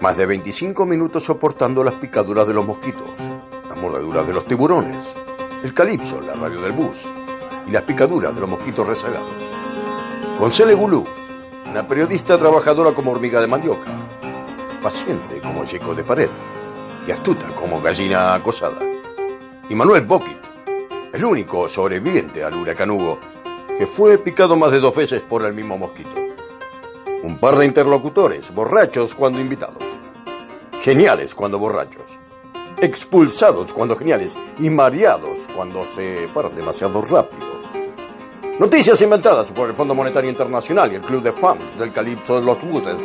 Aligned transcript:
Más 0.00 0.16
de 0.16 0.24
25 0.24 0.86
minutos 0.86 1.24
soportando 1.24 1.82
las 1.82 1.94
picaduras 1.94 2.46
de 2.46 2.54
los 2.54 2.64
mosquitos, 2.64 3.08
las 3.68 3.76
mordeduras 3.76 4.24
de 4.24 4.34
los 4.34 4.46
tiburones, 4.46 5.04
el 5.64 5.74
calipso, 5.74 6.20
la 6.20 6.34
radio 6.34 6.60
del 6.60 6.70
bus 6.70 7.02
y 7.66 7.72
las 7.72 7.82
picaduras 7.82 8.32
de 8.32 8.40
los 8.40 8.48
mosquitos 8.48 8.86
rezagados. 8.86 9.32
Con 10.38 10.52
Cele 10.52 10.74
Gulú, 10.74 11.04
una 11.68 11.88
periodista 11.88 12.38
trabajadora 12.38 12.94
como 12.94 13.10
hormiga 13.10 13.40
de 13.40 13.48
mandioca, 13.48 13.90
paciente 14.80 15.40
como 15.40 15.64
chico 15.64 15.92
de 15.92 16.04
pared 16.04 16.30
y 17.04 17.10
astuta 17.10 17.48
como 17.58 17.82
gallina 17.82 18.32
acosada. 18.32 18.78
Y 19.68 19.74
Manuel 19.74 20.02
Bokit, 20.02 20.38
el 21.12 21.24
único 21.24 21.68
sobreviviente 21.68 22.44
al 22.44 22.54
huracán 22.54 22.92
Hugo, 22.92 23.18
que 23.76 23.88
fue 23.88 24.18
picado 24.18 24.54
más 24.54 24.70
de 24.70 24.78
dos 24.78 24.94
veces 24.94 25.20
por 25.20 25.44
el 25.44 25.52
mismo 25.52 25.76
mosquito. 25.76 26.23
Un 27.24 27.38
par 27.38 27.56
de 27.56 27.64
interlocutores, 27.64 28.54
borrachos 28.54 29.14
cuando 29.14 29.40
invitados. 29.40 29.82
Geniales 30.82 31.34
cuando 31.34 31.58
borrachos. 31.58 32.04
Expulsados 32.78 33.72
cuando 33.72 33.96
geniales. 33.96 34.36
Y 34.58 34.68
mareados 34.68 35.48
cuando 35.56 35.86
se 35.86 36.28
paran 36.34 36.54
demasiado 36.54 37.00
rápido. 37.00 37.46
Noticias 38.60 39.00
inventadas 39.00 39.50
por 39.52 39.70
el 39.70 39.74
Fondo 39.74 39.94
Monetario 39.94 40.28
Internacional 40.28 40.92
y 40.92 40.96
el 40.96 41.00
Club 41.00 41.22
de 41.22 41.32
Fans 41.32 41.78
del 41.78 41.94
Calipso 41.94 42.34
de 42.34 42.42
los 42.42 42.60
Buses. 42.60 43.00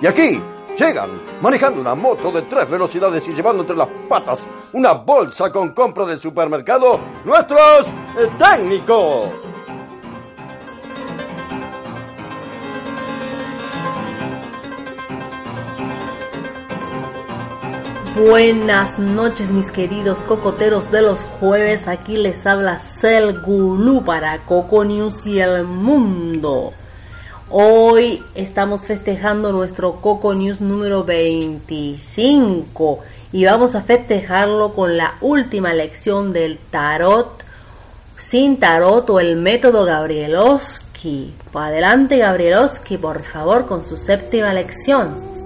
Y 0.00 0.06
aquí 0.06 0.42
llegan 0.78 1.20
manejando 1.42 1.82
una 1.82 1.94
moto 1.94 2.32
de 2.32 2.42
tres 2.42 2.70
velocidades 2.70 3.28
y 3.28 3.34
llevando 3.34 3.64
entre 3.64 3.76
las 3.76 3.88
patas 4.08 4.38
una 4.72 4.94
bolsa 4.94 5.52
con 5.52 5.74
compra 5.74 6.06
del 6.06 6.22
supermercado 6.22 6.98
nuestros 7.22 7.84
técnicos. 8.38 9.57
Buenas 18.26 18.98
noches 18.98 19.48
mis 19.50 19.70
queridos 19.70 20.18
cocoteros 20.18 20.90
de 20.90 21.02
los 21.02 21.20
jueves, 21.20 21.86
aquí 21.86 22.16
les 22.16 22.46
habla 22.46 22.80
Cel 22.80 23.40
Gulú 23.42 24.02
para 24.04 24.40
Coco 24.40 24.84
News 24.84 25.24
y 25.24 25.38
el 25.38 25.62
mundo. 25.62 26.72
Hoy 27.48 28.24
estamos 28.34 28.86
festejando 28.86 29.52
nuestro 29.52 30.00
Coco 30.00 30.34
News 30.34 30.60
número 30.60 31.04
25 31.04 32.98
y 33.30 33.44
vamos 33.44 33.76
a 33.76 33.82
festejarlo 33.82 34.74
con 34.74 34.96
la 34.96 35.14
última 35.20 35.72
lección 35.72 36.32
del 36.32 36.58
tarot 36.58 37.44
sin 38.16 38.58
tarot 38.58 39.08
o 39.10 39.20
el 39.20 39.36
método 39.36 39.84
Gabrielowski. 39.84 41.34
Adelante 41.54 42.18
Gabrielowski, 42.18 42.98
por 42.98 43.22
favor, 43.22 43.66
con 43.66 43.84
su 43.84 43.96
séptima 43.96 44.52
lección. 44.52 45.37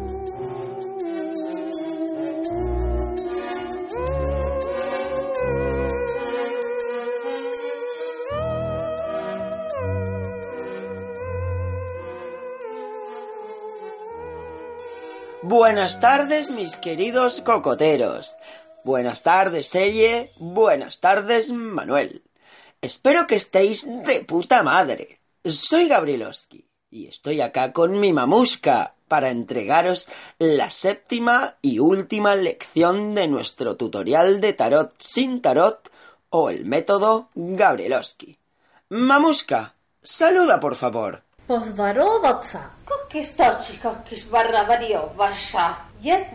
Buenas 15.73 16.01
tardes, 16.01 16.51
mis 16.51 16.77
queridos 16.77 17.41
cocoteros. 17.41 18.37
Buenas 18.85 19.23
tardes, 19.23 19.71
Selle. 19.71 20.31
Buenas 20.39 21.01
tardes, 21.01 21.51
Manuel. 21.51 22.23
Espero 22.83 23.27
que 23.27 23.37
estéis 23.37 23.87
de 23.87 24.23
puta 24.27 24.63
madre. 24.63 25.23
Soy 25.43 25.89
Gabrielowski 25.89 26.69
y 26.91 27.07
estoy 27.07 27.41
acá 27.41 27.73
con 27.73 27.99
mi 27.99 28.13
mamusca 28.13 28.97
para 29.09 29.31
entregaros 29.31 30.11
la 30.39 30.71
séptima 30.71 31.57
y 31.63 31.79
última 31.79 32.37
lección 32.37 33.15
de 33.15 33.29
nuestro 33.29 33.79
tutorial 33.79 34.43
de 34.43 34.53
tarot 34.53 34.93
sin 34.99 35.41
tarot 35.41 35.91
o 36.29 36.51
el 36.51 36.67
método 36.67 37.31
Gabrielowski. 37.35 38.39
Mamusca, 38.91 39.75
saluda 40.03 40.61
por 40.61 40.77
favor. 40.77 41.23
Barrabariovaša. 44.31 45.77
Yes, 46.03 46.27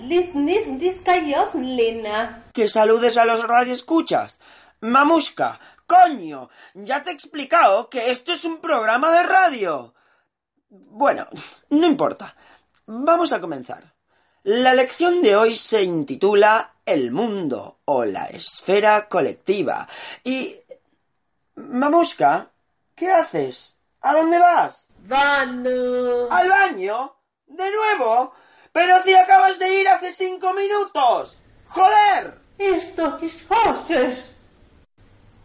diskajovlina. 0.80 2.44
Que 2.54 2.70
saludes 2.70 3.18
a 3.18 3.26
los 3.26 3.44
radioescuchas. 3.44 4.40
Mamusca, 4.82 5.60
coño, 5.86 6.50
ya 6.74 7.04
te 7.04 7.10
he 7.10 7.14
explicado 7.14 7.90
que 7.90 8.12
esto 8.12 8.32
es 8.34 8.46
un 8.46 8.60
programa 8.60 9.12
de 9.12 9.24
radio. 9.24 9.94
Bueno, 10.70 11.28
no 11.70 11.88
importa. 11.88 12.36
Vamos 12.86 13.34
a 13.34 13.42
comenzar. 13.42 13.84
La 14.44 14.74
lección 14.74 15.22
de 15.22 15.36
hoy 15.36 15.56
se 15.56 15.84
intitula 15.84 16.76
El 16.86 17.12
mundo 17.12 17.80
o 17.86 18.06
la 18.06 18.28
esfera 18.28 19.10
colectiva. 19.10 19.88
Y... 20.24 20.56
Mamusca, 21.56 22.52
¿qué 22.96 23.12
haces? 23.12 23.76
¿A 24.02 24.14
dónde 24.14 24.40
vas? 24.40 24.90
Vano. 25.08 26.28
¿Al 26.30 26.50
baño? 26.50 27.16
¿De 27.46 27.72
nuevo? 27.72 28.34
Pero 28.74 29.02
si 29.04 29.14
acabas 29.16 29.58
de 29.58 29.74
ir 29.80 29.88
hace 29.88 30.12
cinco 30.12 30.54
minutos. 30.54 31.40
¡Joder! 31.68 32.38
Esto 32.58 33.18
es 33.22 33.34
haces. 33.50 34.26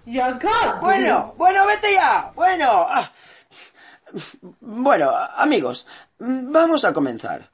Yagad. 0.05 0.81
Bueno, 0.81 1.35
bueno, 1.37 1.65
vete 1.67 1.95
ya. 1.95 2.33
Bueno. 2.35 2.67
ah. 2.67 3.13
Bueno, 4.61 5.11
amigos, 5.37 5.87
vamos 6.19 6.85
a 6.85 6.93
comenzar. 6.93 7.51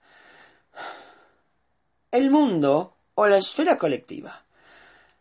El 2.10 2.30
mundo 2.30 2.96
o 3.14 3.26
la 3.26 3.36
esfera 3.36 3.76
colectiva. 3.76 4.44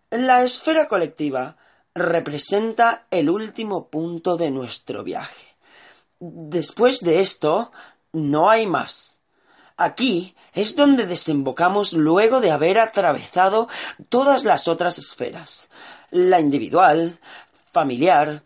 La 0.10 0.42
esfera 0.44 0.88
colectiva 0.88 1.58
representa 1.94 3.08
el 3.12 3.30
último 3.30 3.90
punto 3.90 4.38
de 4.38 4.52
nuestro 4.52 5.04
viaje. 5.04 5.47
Después 6.20 7.02
de 7.02 7.22
esto, 7.22 7.72
no 8.12 8.50
hay 8.50 8.66
más. 8.66 9.20
Aquí 9.78 10.36
es 10.54 10.76
donde 10.76 11.06
desembocamos 11.06 11.94
luego 11.94 12.42
de 12.42 12.52
haber 12.52 12.80
atravesado 12.80 13.68
todas 14.10 14.44
las 14.44 14.68
otras 14.68 14.98
esferas. 14.98 15.70
La 16.10 16.40
individual, 16.40 17.20
familiar, 17.72 18.44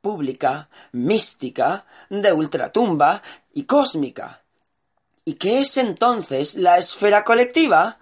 pública, 0.00 0.68
mística, 0.92 1.84
de 2.08 2.32
ultratumba 2.32 3.22
y 3.52 3.64
cósmica. 3.64 4.42
¿Y 5.26 5.34
qué 5.34 5.60
es 5.60 5.76
entonces 5.76 6.54
la 6.54 6.78
esfera 6.78 7.24
colectiva? 7.24 7.98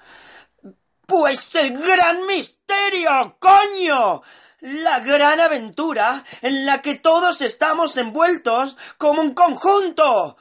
Pues 1.06 1.55
el 1.56 1.76
gran 1.78 2.26
misterio, 2.26 3.37
coño. 3.40 4.22
La 4.62 5.00
gran 5.00 5.40
aventura 5.40 6.24
en 6.40 6.64
la 6.64 6.82
que 6.82 6.94
todos 6.94 7.40
estamos 7.42 7.96
envueltos 7.96 8.76
como 8.96 9.20
un 9.20 9.34
conjunto. 9.34 10.36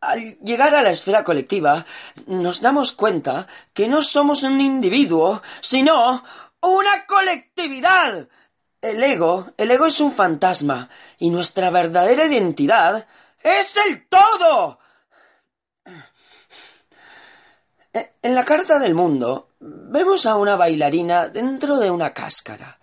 Al 0.00 0.38
llegar 0.38 0.74
a 0.74 0.80
la 0.80 0.88
esfera 0.88 1.24
colectiva, 1.24 1.84
nos 2.26 2.62
damos 2.62 2.92
cuenta 2.92 3.46
que 3.74 3.86
no 3.86 4.02
somos 4.02 4.44
un 4.44 4.62
individuo, 4.62 5.42
sino 5.60 6.24
una 6.62 7.04
colectividad. 7.04 8.26
El 8.80 9.02
ego, 9.02 9.52
el 9.58 9.70
ego 9.70 9.84
es 9.84 10.00
un 10.00 10.12
fantasma, 10.12 10.88
y 11.18 11.28
nuestra 11.28 11.68
verdadera 11.68 12.24
identidad 12.24 13.06
es 13.42 13.76
el 13.76 14.08
todo. 14.08 14.78
En 17.92 18.34
la 18.34 18.44
carta 18.44 18.78
del 18.78 18.94
mundo 18.94 19.48
vemos 19.60 20.24
a 20.24 20.36
una 20.36 20.56
bailarina 20.56 21.28
dentro 21.28 21.76
de 21.76 21.90
una 21.90 22.14
cáscara, 22.14 22.78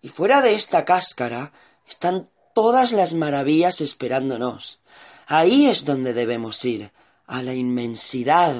y 0.00 0.08
fuera 0.08 0.40
de 0.40 0.54
esta 0.54 0.84
cáscara 0.84 1.52
están 1.86 2.28
todas 2.54 2.90
las 2.92 3.14
maravillas 3.14 3.80
esperándonos. 3.80 4.80
Ahí 5.28 5.68
es 5.68 5.84
donde 5.84 6.12
debemos 6.12 6.64
ir, 6.64 6.90
a 7.28 7.42
la 7.42 7.52
inmensidad 7.52 8.54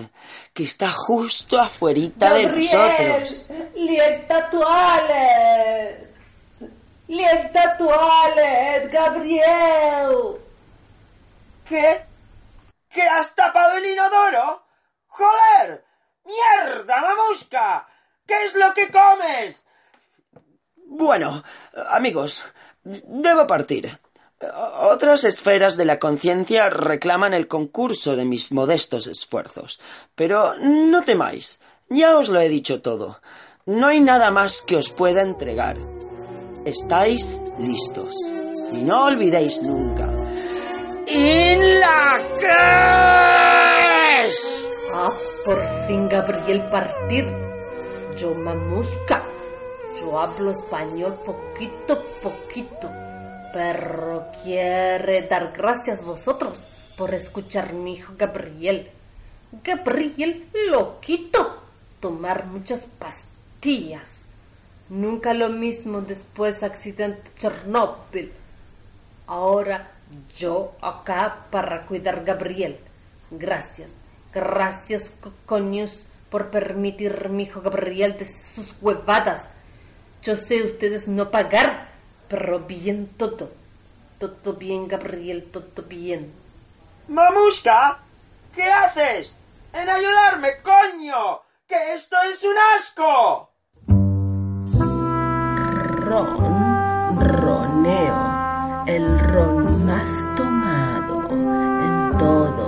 que 0.52 0.64
está 0.64 0.88
justo 0.88 1.58
afuerita 1.58 2.34
de 2.34 2.46
nosotros. 2.46 3.46
Lieta 7.08 7.76
toilet, 7.78 8.92
Gabriel. 8.92 10.36
¿Qué? 11.66 12.04
¿Que 12.90 13.02
has 13.02 13.34
tapado 13.34 13.78
el 13.78 13.86
inodoro? 13.86 14.62
¡Joder! 15.06 15.87
¡Mierda, 16.28 17.00
mamusca! 17.00 17.88
¿Qué 18.26 18.34
es 18.44 18.54
lo 18.54 18.74
que 18.74 18.90
comes? 18.92 19.66
Bueno, 20.86 21.42
amigos, 21.88 22.44
debo 22.84 23.46
partir. 23.46 23.98
Otras 24.80 25.24
esferas 25.24 25.76
de 25.76 25.86
la 25.86 25.98
conciencia 25.98 26.68
reclaman 26.70 27.32
el 27.32 27.48
concurso 27.48 28.14
de 28.14 28.26
mis 28.26 28.52
modestos 28.52 29.06
esfuerzos. 29.06 29.80
Pero 30.14 30.54
no 30.58 31.02
temáis, 31.02 31.60
ya 31.88 32.16
os 32.16 32.28
lo 32.28 32.40
he 32.40 32.48
dicho 32.48 32.82
todo. 32.82 33.20
No 33.64 33.86
hay 33.88 34.00
nada 34.00 34.30
más 34.30 34.62
que 34.62 34.76
os 34.76 34.90
pueda 34.90 35.22
entregar. 35.22 35.76
Estáis 36.64 37.40
listos. 37.58 38.14
Y 38.72 38.82
no 38.82 39.06
olvidéis 39.06 39.62
nunca. 39.62 40.14
¡In 41.06 41.80
la 41.80 42.18
por 45.48 45.66
fin 45.86 46.10
Gabriel 46.10 46.68
partir. 46.68 47.24
Yo 48.18 48.34
mamusca. 48.34 49.24
Yo 49.98 50.20
hablo 50.20 50.50
español 50.50 51.18
poquito, 51.24 52.04
poquito. 52.22 52.90
Pero 53.54 54.26
quiere 54.42 55.22
dar 55.22 55.54
gracias 55.56 56.04
vosotros 56.04 56.60
por 56.98 57.14
escuchar 57.14 57.72
mi 57.72 57.94
hijo 57.94 58.12
Gabriel. 58.18 58.90
Gabriel 59.64 60.44
loquito. 60.70 61.62
Tomar 61.98 62.44
muchas 62.44 62.84
pastillas. 62.84 64.20
Nunca 64.90 65.32
lo 65.32 65.48
mismo 65.48 66.02
después 66.02 66.62
accidente 66.62 67.22
Chernóbil. 67.38 68.32
Ahora 69.26 69.92
yo 70.36 70.72
acá 70.82 71.46
para 71.50 71.86
cuidar 71.86 72.22
Gabriel. 72.22 72.78
Gracias. 73.30 74.07
Gracias, 74.32 75.12
coños, 75.46 76.04
por 76.30 76.50
permitir 76.50 77.28
mi 77.30 77.44
hijo 77.44 77.60
Gabriel 77.60 78.18
de 78.18 78.26
sus 78.26 78.74
huevadas. 78.80 79.48
Yo 80.22 80.36
sé 80.36 80.62
ustedes 80.62 81.08
no 81.08 81.30
pagar, 81.30 81.88
pero 82.28 82.60
bien 82.60 83.08
todo. 83.16 83.50
Todo 84.18 84.54
bien, 84.54 84.88
Gabriel, 84.88 85.48
todo 85.50 85.82
bien. 85.88 86.32
¡Mamushka! 87.08 88.00
¿Qué 88.54 88.64
haces? 88.64 89.36
¡En 89.72 89.88
ayudarme, 89.88 90.48
coño! 90.62 91.42
¡Que 91.66 91.94
esto 91.94 92.16
es 92.32 92.44
un 92.44 92.56
asco! 92.76 93.52
Ron, 96.08 97.20
roneo, 97.20 98.84
el 98.86 99.18
ron 99.20 99.86
más 99.86 100.10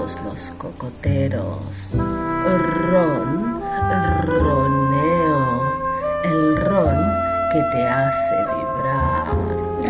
todos 0.01 0.19
los 0.25 0.51
cocoteros. 0.57 1.59
Ron, 1.93 3.63
roneo, 4.25 5.63
el 6.25 6.57
ron 6.65 6.97
que 7.53 7.61
te 7.73 7.87
hace 7.87 8.37
vibrar. 8.57 9.27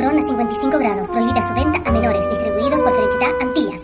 Ron 0.02 0.18
a 0.18 0.22
55 0.26 0.78
grados, 0.78 1.08
prohibida 1.08 1.46
su 1.46 1.54
venta 1.54 1.88
a 1.88 1.92
menores, 1.92 2.28
distribuidos 2.30 2.82
por 2.82 2.96
Felicita 2.96 3.26
Antillas. 3.40 3.80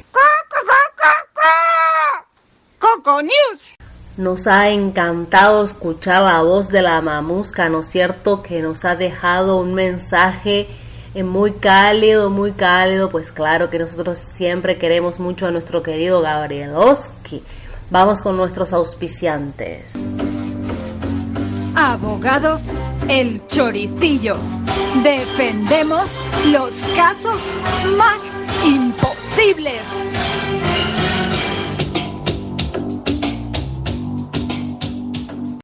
Coco 2.79 3.23
News. 3.23 3.77
Nos 4.17 4.47
ha 4.47 4.71
encantado 4.71 5.63
escuchar 5.63 6.23
la 6.23 6.43
voz 6.43 6.71
de 6.71 6.83
la 6.83 7.01
mamusca, 7.03 7.69
¿no 7.69 7.81
es 7.81 7.87
cierto? 7.87 8.43
Que 8.43 8.63
nos 8.63 8.85
ha 8.85 8.97
dejado 8.97 9.59
un 9.59 9.75
mensaje 9.75 10.69
muy 11.25 11.53
cálido, 11.53 12.31
muy 12.31 12.53
cálido. 12.53 13.11
Pues 13.11 13.33
claro 13.33 13.71
que 13.71 13.79
nosotros 13.79 14.19
siempre 14.19 14.79
queremos 14.79 15.19
mucho 15.19 15.47
a 15.47 15.51
nuestro 15.51 15.83
querido 15.83 16.21
Gabrielowski. 16.21 17.43
Vamos 17.91 18.21
con 18.21 18.37
nuestros 18.37 18.73
auspiciantes. 18.73 19.93
Abogados 21.75 22.61
El 23.09 23.47
Choricillo. 23.47 24.37
Defendemos 25.03 26.05
los 26.47 26.75
casos 26.97 27.41
más 27.97 28.19
imposibles. 28.65 29.83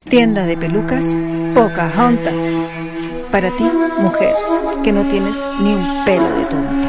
Tienda 0.09 0.45
de 0.45 0.57
pelucas 0.57 1.03
Pocahontas. 1.55 2.82
Para 3.33 3.51
ti, 3.57 3.65
mujer, 3.99 4.35
que 4.85 4.93
no 4.93 5.09
tienes 5.09 5.35
ni 5.61 5.75
un 5.75 6.05
pelo 6.05 6.29
de 6.37 6.45
tonta. 6.45 6.89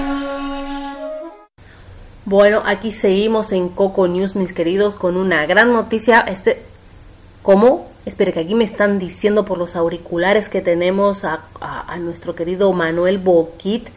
Bueno, 2.25 2.61
aquí 2.65 2.91
seguimos 2.91 3.51
en 3.53 3.69
Coco 3.69 4.07
News, 4.07 4.35
mis 4.35 4.51
queridos, 4.53 4.95
con 4.95 5.15
una 5.17 5.45
gran 5.45 5.71
noticia. 5.73 6.25
Espe- 6.25 6.57
¿Cómo? 7.41 7.87
Espere, 8.05 8.33
que 8.33 8.41
aquí 8.41 8.55
me 8.55 8.65
están 8.65 8.99
diciendo 8.99 9.45
por 9.45 9.57
los 9.57 9.75
auriculares 9.77 10.49
que 10.49 10.61
tenemos 10.61 11.23
a, 11.23 11.39
a- 11.61 11.97
nuestro 11.97 12.35
querido 12.35 12.71
Manuel 12.73 13.19
Boquit 13.19 13.87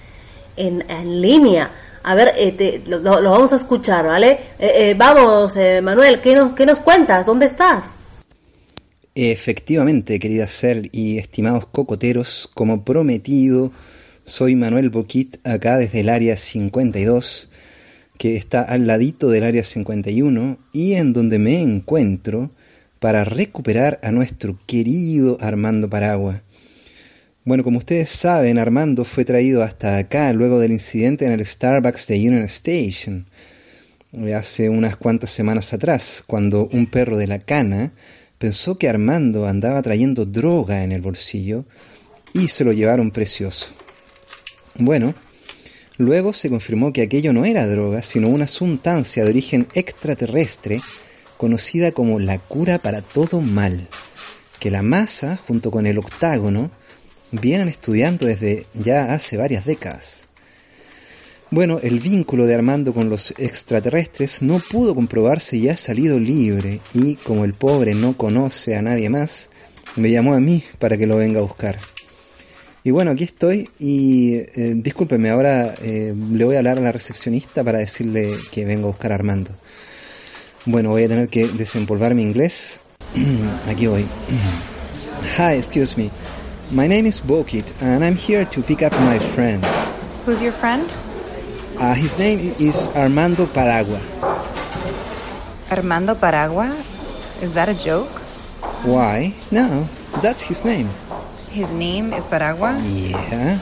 en, 0.56 0.88
en 0.88 1.20
línea. 1.20 1.70
A 2.04 2.14
ver, 2.14 2.32
eh, 2.36 2.52
te- 2.52 2.82
lo 2.88 3.00
vamos 3.30 3.52
a 3.52 3.56
escuchar, 3.56 4.06
¿vale? 4.06 4.30
Eh, 4.60 4.90
eh, 4.90 4.94
vamos, 4.96 5.56
eh, 5.56 5.80
Manuel, 5.82 6.20
¿qué 6.20 6.36
nos, 6.36 6.52
¿qué 6.52 6.64
nos 6.64 6.78
cuentas? 6.78 7.26
¿Dónde 7.26 7.46
estás? 7.46 7.86
Efectivamente, 9.18 10.18
querida 10.18 10.46
Cel 10.46 10.90
y 10.92 11.16
estimados 11.16 11.64
cocoteros, 11.68 12.50
como 12.52 12.85
prometido, 12.85 13.73
soy 14.25 14.56
Manuel 14.56 14.90
Boquit 14.90 15.38
acá 15.42 15.78
desde 15.78 16.00
el 16.00 16.11
área 16.11 16.37
52, 16.37 17.49
que 18.18 18.37
está 18.37 18.61
al 18.61 18.87
ladito 18.87 19.30
del 19.30 19.44
área 19.44 19.64
51 19.64 20.58
y 20.70 20.92
en 20.92 21.14
donde 21.14 21.38
me 21.38 21.62
encuentro 21.62 22.50
para 23.00 23.25
recuperar 23.25 23.99
a 24.02 24.12
nuestro 24.12 24.58
querido 24.66 25.38
Armando 25.40 25.88
Paragua. 25.88 26.42
Bueno, 27.46 27.64
como 27.64 27.78
ustedes 27.78 28.11
saben, 28.11 28.58
Armando 28.58 29.06
fue 29.06 29.25
traído 29.25 29.62
hasta 29.62 29.96
acá 29.96 30.30
luego 30.35 30.61
del 30.61 30.73
incidente 30.73 31.25
en 31.25 31.32
el 31.32 31.46
Starbucks 31.46 32.06
de 32.06 32.16
Union 32.16 32.42
Station 32.42 33.25
eh, 34.12 34.35
hace 34.35 34.68
unas 34.68 34.96
cuantas 34.96 35.30
semanas 35.30 35.73
atrás, 35.73 36.23
cuando 36.26 36.68
un 36.70 36.90
perro 36.90 37.16
de 37.16 37.28
la 37.28 37.38
cana 37.38 37.92
pensó 38.38 38.78
que 38.78 38.88
Armando 38.88 39.46
andaba 39.46 39.82
trayendo 39.82 40.26
droga 40.26 40.84
en 40.84 40.92
el 40.92 41.00
bolsillo 41.00 41.64
y 42.32 42.48
se 42.48 42.64
lo 42.64 42.72
llevaron 42.72 43.10
precioso. 43.10 43.68
Bueno, 44.74 45.14
luego 45.96 46.32
se 46.32 46.50
confirmó 46.50 46.92
que 46.92 47.02
aquello 47.02 47.32
no 47.32 47.44
era 47.44 47.66
droga, 47.66 48.02
sino 48.02 48.28
una 48.28 48.46
sustancia 48.46 49.24
de 49.24 49.30
origen 49.30 49.66
extraterrestre 49.74 50.80
conocida 51.36 51.92
como 51.92 52.18
la 52.18 52.38
cura 52.38 52.78
para 52.78 53.02
todo 53.02 53.40
mal, 53.40 53.88
que 54.60 54.70
la 54.70 54.82
masa, 54.82 55.38
junto 55.46 55.70
con 55.70 55.86
el 55.86 55.98
octágono, 55.98 56.70
vienen 57.30 57.68
estudiando 57.68 58.26
desde 58.26 58.66
ya 58.74 59.14
hace 59.14 59.36
varias 59.36 59.64
décadas. 59.64 60.25
Bueno, 61.50 61.78
el 61.80 62.00
vínculo 62.00 62.44
de 62.44 62.56
Armando 62.56 62.92
con 62.92 63.08
los 63.08 63.32
extraterrestres 63.38 64.42
no 64.42 64.58
pudo 64.58 64.96
comprobarse 64.96 65.56
y 65.56 65.68
ha 65.68 65.76
salido 65.76 66.18
libre 66.18 66.80
y 66.92 67.14
como 67.16 67.44
el 67.44 67.54
pobre 67.54 67.94
no 67.94 68.16
conoce 68.16 68.74
a 68.74 68.82
nadie 68.82 69.08
más, 69.08 69.48
me 69.94 70.10
llamó 70.10 70.34
a 70.34 70.40
mí 70.40 70.64
para 70.80 70.96
que 70.96 71.06
lo 71.06 71.16
venga 71.16 71.38
a 71.38 71.42
buscar. 71.42 71.78
Y 72.82 72.90
bueno, 72.90 73.12
aquí 73.12 73.24
estoy 73.24 73.70
y 73.78 74.34
eh, 74.34 74.74
discúlpeme, 74.76 75.30
ahora 75.30 75.74
eh, 75.82 76.14
le 76.32 76.44
voy 76.44 76.56
a 76.56 76.58
hablar 76.58 76.78
a 76.78 76.82
la 76.82 76.92
recepcionista 76.92 77.62
para 77.62 77.78
decirle 77.78 78.34
que 78.50 78.64
vengo 78.64 78.88
a 78.88 78.90
buscar 78.90 79.12
a 79.12 79.14
Armando. 79.14 79.52
Bueno, 80.64 80.90
voy 80.90 81.04
a 81.04 81.08
tener 81.08 81.28
que 81.28 81.46
desempolvar 81.46 82.14
mi 82.16 82.22
inglés. 82.22 82.80
aquí 83.68 83.86
voy. 83.86 84.04
Hi, 85.38 85.54
excuse 85.54 85.96
me. 85.96 86.10
My 86.72 86.88
name 86.88 87.06
is 87.06 87.22
Bokit 87.24 87.72
and 87.80 88.04
I'm 88.04 88.16
here 88.16 88.44
to 88.46 88.62
pick 88.62 88.82
up 88.82 88.92
my 88.92 89.20
friend. 89.34 89.64
Who's 90.24 90.42
your 90.42 90.52
friend? 90.52 90.88
Uh, 91.78 91.92
his 91.92 92.16
name 92.16 92.56
is 92.59 92.88
Armando 92.97 93.45
Paragua. 93.45 94.00
Armando 95.71 96.14
Paragua? 96.14 96.73
Is 97.42 97.52
that 97.52 97.68
a 97.68 97.75
joke? 97.75 98.09
Why? 98.83 99.35
No, 99.50 99.87
that's 100.23 100.40
his 100.40 100.64
name. 100.64 100.88
His 101.50 101.73
name 101.75 102.14
is 102.14 102.26
Paragua? 102.26 102.80
Yeah, 102.80 103.61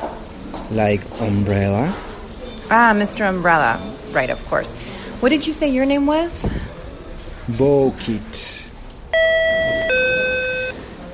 like 0.71 1.02
umbrella. 1.21 1.90
Ah, 2.71 2.92
Mr. 2.94 3.28
Umbrella. 3.28 3.83
Right, 4.12 4.30
of 4.30 4.38
course. 4.47 4.73
What 5.18 5.30
did 5.30 5.44
you 5.44 5.52
say 5.52 5.68
your 5.68 5.85
name 5.85 6.06
was? 6.06 6.49
Bokit. 7.50 8.62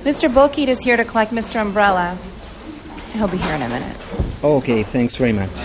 Mr. 0.04 0.28
Bokit 0.28 0.69
is 0.69 0.80
here 0.80 0.99
to 0.99 1.04
collect 1.04 1.33
Mr. 1.33 1.62
Umbrella. 1.62 2.19
He'll 3.14 3.26
be 3.26 3.38
here 3.38 3.54
in 3.54 3.62
a 3.62 3.69
minute. 3.69 3.97
Okay, 4.45 4.83
thanks 4.85 5.16
very 5.16 5.33
much. 5.33 5.57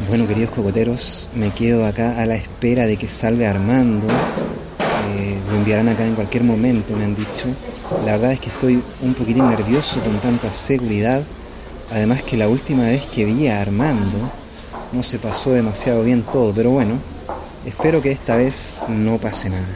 Bueno, 0.00 0.26
queridos 0.26 0.50
cocoteros, 0.50 1.28
me 1.34 1.52
quedo 1.52 1.86
acá 1.86 2.20
a 2.20 2.26
la 2.26 2.34
espera 2.34 2.84
de 2.86 2.96
que 2.96 3.08
salga 3.08 3.48
Armando. 3.48 4.06
Eh, 4.08 5.38
lo 5.48 5.56
enviarán 5.56 5.88
acá 5.88 6.04
en 6.04 6.14
cualquier 6.14 6.42
momento, 6.42 6.96
me 6.96 7.04
han 7.04 7.14
dicho. 7.14 7.46
La 8.04 8.12
verdad 8.12 8.32
es 8.32 8.40
que 8.40 8.48
estoy 8.50 8.82
un 9.00 9.14
poquitín 9.14 9.48
nervioso 9.48 10.00
con 10.00 10.18
tanta 10.18 10.52
seguridad. 10.52 11.22
Además 11.92 12.24
que 12.24 12.36
la 12.36 12.48
última 12.48 12.84
vez 12.84 13.06
que 13.06 13.24
vi 13.24 13.46
a 13.46 13.60
Armando 13.60 14.18
no 14.92 15.02
se 15.02 15.18
pasó 15.18 15.52
demasiado 15.52 16.02
bien 16.02 16.22
todo, 16.22 16.52
pero 16.52 16.70
bueno, 16.70 16.98
espero 17.64 18.02
que 18.02 18.10
esta 18.10 18.36
vez 18.36 18.72
no 18.88 19.18
pase 19.18 19.48
nada. 19.48 19.68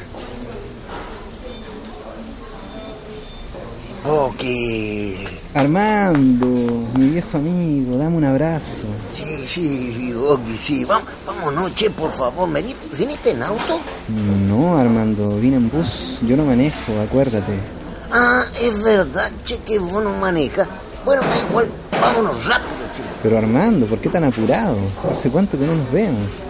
Ok. 4.05 5.38
Armando, 5.59 6.47
mi 6.95 7.11
viejo 7.11 7.37
amigo, 7.37 7.99
dame 7.99 8.17
un 8.17 8.25
abrazo. 8.25 8.87
Sí, 9.13 9.45
sí, 9.45 10.15
ok, 10.15 10.47
sí. 10.57 10.85
Vamos, 10.85 11.09
vámonos, 11.27 11.75
che, 11.75 11.91
por 11.91 12.13
favor. 12.13 12.49
¿Veniste, 12.53 12.87
¿Viniste 12.97 13.33
en 13.33 13.43
auto? 13.43 13.81
No, 14.47 14.79
Armando, 14.79 15.37
vine 15.41 15.57
en 15.57 15.69
bus. 15.69 16.21
Yo 16.23 16.37
no 16.37 16.45
manejo, 16.45 17.01
acuérdate. 17.01 17.59
Ah, 18.13 18.45
es 18.61 18.81
verdad, 18.85 19.33
che, 19.43 19.59
que 19.59 19.81
vos 19.81 20.01
no 20.01 20.15
manejas. 20.15 20.69
Bueno, 21.05 21.23
da 21.23 21.37
igual, 21.49 21.69
vámonos 21.91 22.47
rápido. 22.47 22.78
Pero 23.23 23.39
Armando, 23.39 23.87
¿por 23.87 24.01
qué 24.01 24.09
tan 24.09 24.25
apurado? 24.25 24.77
¿Hace 25.11 25.31
cuánto 25.31 25.59
que 25.59 25.67
no 25.67 25.75
nos 25.75 25.91
vemos? 25.93 26.45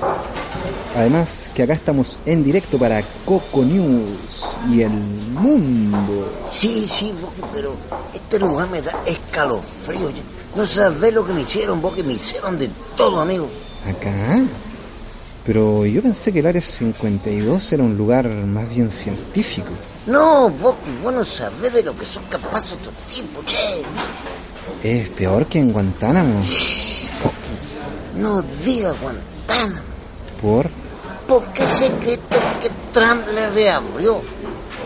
Además, 0.96 1.50
que 1.54 1.62
acá 1.62 1.74
estamos 1.74 2.18
en 2.26 2.42
directo 2.42 2.78
para 2.78 3.02
Coco 3.24 3.64
News 3.64 4.56
y 4.70 4.82
el 4.82 4.90
mundo. 4.90 6.32
Sí, 6.48 6.86
sí, 6.86 7.12
Boqui, 7.20 7.42
pero 7.52 7.76
este 8.12 8.38
lugar 8.38 8.68
me 8.70 8.82
da 8.82 8.98
escalofrío. 9.06 10.10
No 10.56 10.66
sabes 10.66 11.12
lo 11.12 11.24
que 11.24 11.32
me 11.32 11.42
hicieron, 11.42 11.80
vos 11.80 11.92
que 11.92 12.02
me 12.02 12.14
hicieron 12.14 12.58
de 12.58 12.68
todo, 12.96 13.20
amigo. 13.20 13.48
¿Acá? 13.86 14.42
Pero 15.44 15.86
yo 15.86 16.02
pensé 16.02 16.32
que 16.32 16.40
el 16.40 16.46
área 16.46 16.60
52 16.60 17.72
era 17.72 17.82
un 17.82 17.96
lugar 17.96 18.28
más 18.28 18.68
bien 18.68 18.90
científico. 18.90 19.70
No, 20.06 20.50
vos 20.50 20.76
que 20.84 20.90
vos 21.02 21.12
no 21.12 21.22
sabés 21.22 21.72
de 21.72 21.82
lo 21.82 21.96
que 21.96 22.04
son 22.04 22.24
capaces 22.24 22.72
estos 22.72 22.94
tipos, 23.06 23.44
che. 23.46 23.82
Es 24.82 25.08
peor 25.10 25.46
que 25.46 25.58
en 25.58 25.72
Guantánamo. 25.72 26.40
No 28.14 28.42
diga 28.42 28.92
Guantánamo. 29.00 29.82
¿Por? 30.40 30.70
Porque 31.26 31.62
el 31.62 31.68
secreto 31.68 32.38
que 32.60 32.70
Trump 32.92 33.26
le 33.34 33.50
reabrió. 33.50 34.22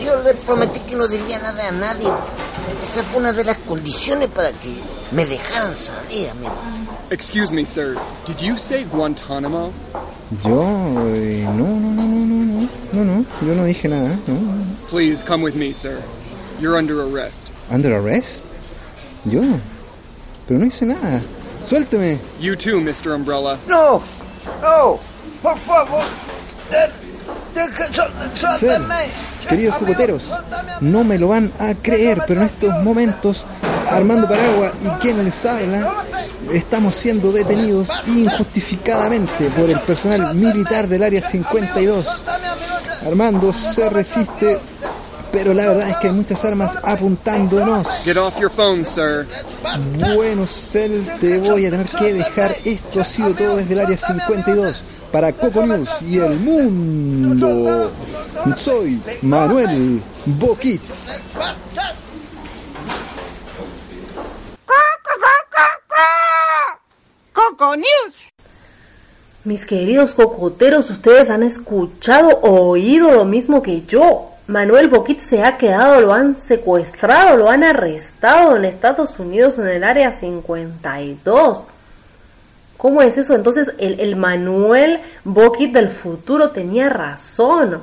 Yo 0.05 0.23
le 0.23 0.35
prometí 0.35 0.81
que 0.81 0.97
no 0.97 1.07
diría 1.07 1.39
nada 1.39 1.69
a 1.69 1.73
nadie. 1.73 2.09
Esa 2.83 3.03
fue 3.03 3.21
una 3.21 3.33
de 3.33 3.45
las 3.45 3.59
condiciones 3.59 4.29
para 4.29 4.51
que 4.53 4.75
me 5.13 5.25
dejaran 5.27 5.75
salir, 5.77 6.31
amigo. 6.31 6.55
Excuse 7.11 7.53
me, 7.53 7.65
sir. 7.65 7.97
Did 8.27 8.39
you 8.39 8.57
say 8.57 8.85
Guantánamo? 8.85 9.71
Yo 10.43 10.63
eh, 11.09 11.45
no, 11.45 11.67
no, 11.67 11.91
no, 11.93 12.03
no, 12.03 12.25
no, 12.27 12.69
no, 12.93 13.05
no, 13.05 13.27
yo 13.47 13.55
no 13.55 13.65
dije 13.67 13.89
nada. 13.89 14.19
No. 14.27 14.39
Please 14.89 15.23
come 15.23 15.43
with 15.45 15.55
me, 15.55 15.73
sir. 15.73 16.03
You're 16.59 16.77
under 16.77 17.03
arrest. 17.03 17.51
Under 17.71 17.93
arrest? 17.95 18.47
Yo. 19.27 19.61
Pero 20.47 20.61
no 20.61 20.67
hice 20.67 20.87
nada. 20.87 21.23
Suélteme. 21.63 22.19
You 22.41 22.57
too, 22.57 22.81
Mr. 22.81 23.15
Umbrella. 23.15 23.59
No, 23.69 24.03
no, 24.61 24.99
por 25.43 25.59
favor. 25.59 26.05
Suéltame. 28.59 28.95
queridos 29.49 29.77
cocoteros, 29.77 30.33
no 30.81 31.05
me 31.05 31.19
lo 31.19 31.29
van 31.29 31.53
a 31.59 31.75
creer, 31.75 32.23
pero 32.27 32.41
en 32.41 32.47
estos 32.47 32.83
momentos 32.83 33.45
Armando 33.91 34.27
Paragua 34.27 34.73
y 34.83 34.89
quien 35.01 35.23
les 35.23 35.45
habla 35.45 36.05
estamos 36.51 36.95
siendo 36.95 37.31
detenidos 37.33 37.91
injustificadamente 38.07 39.51
por 39.51 39.69
el 39.69 39.81
personal 39.81 40.35
militar 40.35 40.89
del 40.89 41.03
área 41.03 41.21
52. 41.21 42.07
Armando 43.07 43.53
se 43.53 43.91
resiste, 43.91 44.59
pero 45.33 45.55
la 45.55 45.69
verdad 45.69 45.89
es 45.89 45.97
que 45.97 46.09
hay 46.09 46.12
muchas 46.12 46.45
armas 46.45 46.79
apuntándonos. 46.83 47.89
Get 48.05 48.19
off 48.19 48.39
your 48.39 48.51
phone, 48.51 48.85
sir. 48.85 49.27
Bueno, 50.15 50.47
Cell, 50.47 51.05
te 51.21 51.39
voy 51.39 51.67
a 51.67 51.71
tener 51.71 51.87
que 51.87 52.12
dejar. 52.12 52.55
Esto 52.65 53.01
ha 53.01 53.05
sido 53.05 53.35
todo 53.35 53.57
desde 53.57 53.73
el 53.73 53.81
área 53.81 53.97
52 53.97 54.85
para 55.11 55.33
Coco 55.33 55.67
News 55.67 56.03
y 56.03 56.19
el 56.19 56.39
mundo. 56.39 57.93
Soy 58.57 59.01
Manuel 59.23 60.03
Boquit. 60.27 60.83
Coco 67.33 67.77
News. 67.77 68.31
Mis 69.45 69.67
queridos 69.67 70.15
cocoteros, 70.15 70.89
ustedes 70.91 71.29
han 71.29 71.43
escuchado 71.43 72.29
o 72.29 72.71
oído 72.71 73.11
lo 73.11 73.25
mismo 73.25 73.61
que 73.62 73.83
yo. 73.87 74.32
Manuel 74.47 74.89
Boquit 74.89 75.21
se 75.21 75.43
ha 75.43 75.57
quedado, 75.57 76.01
lo 76.01 76.13
han 76.13 76.37
secuestrado, 76.37 77.37
lo 77.37 77.49
han 77.49 77.63
arrestado 77.63 78.57
en 78.57 78.65
Estados 78.65 79.19
Unidos 79.19 79.59
en 79.59 79.69
el 79.69 79.85
área 79.85 80.13
52. 80.13 81.63
¿Cómo 82.77 83.03
es 83.03 83.17
eso? 83.17 83.35
Entonces 83.35 83.73
el, 83.79 84.01
el 84.01 84.17
Manuel 84.17 85.01
Boquit 85.25 85.73
del 85.73 85.89
futuro 85.89 86.51
tenía 86.51 86.89
razón. 86.89 87.83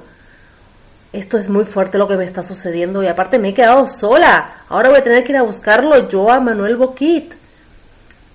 Esto 1.13 1.37
es 1.37 1.49
muy 1.49 1.65
fuerte 1.65 1.97
lo 1.97 2.07
que 2.07 2.17
me 2.17 2.25
está 2.25 2.43
sucediendo 2.43 3.01
y 3.01 3.07
aparte 3.07 3.39
me 3.39 3.49
he 3.49 3.53
quedado 3.53 3.87
sola. 3.87 4.63
Ahora 4.67 4.89
voy 4.89 4.99
a 4.99 5.03
tener 5.03 5.23
que 5.23 5.31
ir 5.31 5.37
a 5.37 5.43
buscarlo 5.43 6.09
yo 6.09 6.29
a 6.29 6.39
Manuel 6.39 6.75
Boquit. 6.75 7.33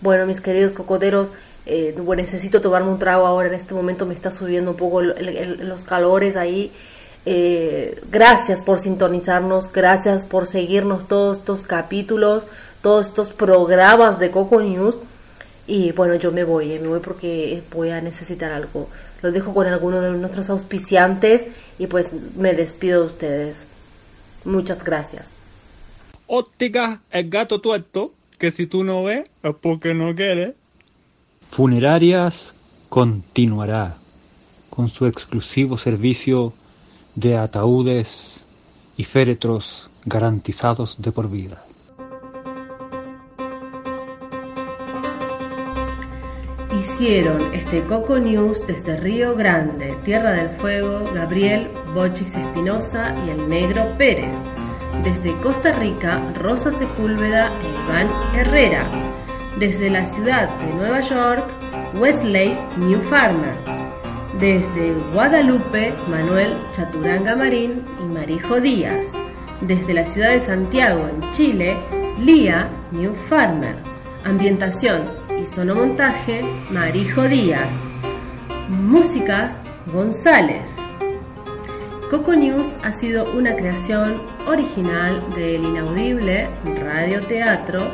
Bueno, 0.00 0.26
mis 0.26 0.40
queridos 0.40 0.73
cocoteros, 0.73 1.31
eh, 1.66 1.95
necesito 2.16 2.61
tomarme 2.61 2.90
un 2.90 2.99
trago 2.99 3.26
ahora. 3.26 3.49
En 3.49 3.54
este 3.54 3.75
momento 3.75 4.07
me 4.07 4.14
está 4.14 4.31
subiendo 4.31 4.73
un 4.73 4.76
poco 4.76 5.02
los 5.02 5.85
calores 5.85 6.37
ahí. 6.37 6.73
Eh, 7.26 8.02
gracias 8.11 8.62
por 8.62 8.81
sintonizarnos, 8.81 9.73
gracias 9.73 10.26
por 10.26 10.47
seguirnos 10.47 11.09
todos 11.09 11.38
estos 11.38 11.62
capítulos, 11.62 12.45
todos 12.83 13.07
estos 13.07 13.31
programas 13.31 14.19
de 14.19 14.31
Coco 14.31 14.61
News. 14.61 14.99
Y 15.66 15.93
bueno, 15.93 16.16
yo 16.16 16.31
me 16.33 16.45
voy, 16.45 16.73
eh, 16.73 16.78
me 16.78 16.88
voy 16.88 17.00
porque 17.00 17.62
voy 17.73 17.90
a 17.90 18.00
necesitar 18.00 18.52
algo. 18.52 18.88
Los 19.23 19.33
dejo 19.33 19.54
con 19.54 19.66
alguno 19.66 20.02
de 20.02 20.11
nuestros 20.11 20.50
auspiciantes 20.50 21.47
y 21.78 21.87
pues 21.87 22.12
me 22.37 22.52
despido 22.52 23.00
de 23.00 23.07
ustedes. 23.07 23.66
Muchas 24.45 24.85
gracias. 24.85 25.31
Óptica 26.26 27.00
el 27.11 27.31
gato 27.31 27.62
tuerto, 27.62 28.12
que 28.38 28.50
si 28.50 28.66
tú 28.66 28.85
no 28.85 29.02
ves 29.04 29.25
es 29.43 29.54
porque 29.54 29.95
no 29.95 30.14
quieres. 30.14 30.54
Funerarias 31.50 32.54
continuará 32.90 33.97
con 34.69 34.90
su 34.90 35.07
exclusivo 35.07 35.78
servicio 35.78 36.52
de 37.14 37.37
ataúdes 37.37 38.44
y 38.97 39.04
féretros 39.04 39.90
garantizados 40.04 41.00
de 41.00 41.12
por 41.12 41.30
vida. 41.30 41.64
Hicieron 46.78 47.54
este 47.54 47.83
Coco 47.85 48.18
News 48.18 48.66
desde 48.66 48.97
Río 48.99 49.35
Grande, 49.37 49.97
Tierra 50.04 50.33
del 50.33 50.50
Fuego, 50.50 51.11
Gabriel 51.14 51.71
Bochis 51.94 52.35
Espinosa 52.35 53.14
y 53.25 53.30
el 53.30 53.49
Negro 53.49 53.87
Pérez. 53.97 54.35
Desde 55.02 55.38
Costa 55.40 55.73
Rica, 55.73 56.33
Rosa 56.35 56.73
Sepúlveda 56.73 57.50
e 57.62 57.85
Iván 57.85 58.09
Herrera. 58.35 58.85
Desde 59.59 59.88
la 59.88 60.04
ciudad 60.04 60.49
de 60.59 60.75
Nueva 60.75 61.00
York, 61.00 61.44
Wesley 61.94 62.59
New 62.76 63.00
Farmer. 63.02 63.74
Desde 64.40 64.92
Guadalupe, 65.12 65.94
Manuel 66.10 66.54
Chaturanga 66.72 67.36
Marín 67.36 67.84
y 68.00 68.04
Marijo 68.04 68.60
Díaz. 68.60 69.12
Desde 69.60 69.94
la 69.94 70.04
ciudad 70.04 70.30
de 70.30 70.40
Santiago, 70.40 71.08
en 71.08 71.32
Chile, 71.32 71.76
Lía 72.18 72.68
New 72.90 73.14
Farmer. 73.14 73.76
Ambientación 74.24 75.04
y 75.40 75.46
sonomontaje 75.46 76.42
Marijo 76.70 77.22
Díaz. 77.28 77.78
Músicas 78.68 79.56
González. 79.92 80.68
Coco 82.10 82.34
News 82.34 82.74
ha 82.82 82.90
sido 82.90 83.32
una 83.34 83.54
creación 83.54 84.20
original 84.48 85.22
del 85.36 85.64
inaudible 85.64 86.48
Radio 86.82 87.24
Teatro 87.26 87.88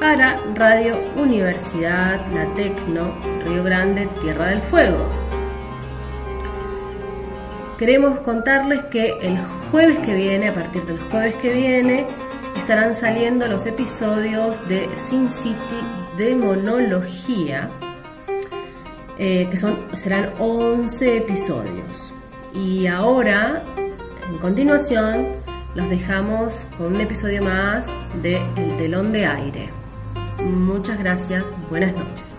para 0.00 0.38
Radio 0.54 0.96
Universidad 1.16 2.26
La 2.32 2.46
Tecno 2.54 3.12
Río 3.46 3.62
Grande 3.64 4.08
Tierra 4.22 4.46
del 4.46 4.62
Fuego. 4.62 5.17
Queremos 7.78 8.18
contarles 8.20 8.82
que 8.86 9.16
el 9.22 9.38
jueves 9.70 10.00
que 10.00 10.12
viene, 10.12 10.48
a 10.48 10.52
partir 10.52 10.82
del 10.82 10.98
jueves 10.98 11.36
que 11.36 11.52
viene, 11.52 12.06
estarán 12.56 12.92
saliendo 12.92 13.46
los 13.46 13.66
episodios 13.66 14.66
de 14.68 14.88
Sin 14.96 15.30
City 15.30 15.56
de 16.16 16.34
Monología, 16.34 17.70
eh, 19.16 19.46
que 19.48 19.56
son, 19.56 19.78
serán 19.94 20.32
11 20.40 21.18
episodios. 21.18 22.12
Y 22.52 22.88
ahora, 22.88 23.62
en 24.28 24.38
continuación, 24.38 25.36
los 25.76 25.88
dejamos 25.88 26.66
con 26.76 26.96
un 26.96 27.00
episodio 27.00 27.44
más 27.44 27.86
de 28.22 28.38
El 28.56 28.76
telón 28.76 29.12
de 29.12 29.24
aire. 29.24 29.70
Muchas 30.40 30.98
gracias, 30.98 31.46
buenas 31.70 31.92
noches. 31.92 32.37